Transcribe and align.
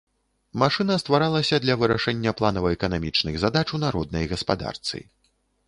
Машына 0.61 0.95
стваралася 1.03 1.59
для 1.65 1.75
вырашэння 1.83 2.33
планава-эканамічных 2.41 3.39
задач 3.47 3.65
у 3.79 3.83
народнай 3.87 4.29
гаспадарцы. 4.35 5.07